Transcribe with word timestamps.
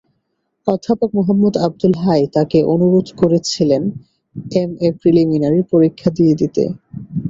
অধ্যাপক 0.67 1.09
মুহম্মদ 1.17 1.53
আবদুল 1.65 1.93
হাই 2.03 2.21
তাঁকে 2.35 2.59
অনুরোধ 2.73 3.07
করেছিলেন 3.21 3.83
এমএ 4.55 4.89
প্রিলিমিনারি 4.99 5.61
পরীক্ষা 5.71 6.09
দিয়ে 6.17 6.33
দিতে। 6.41 6.63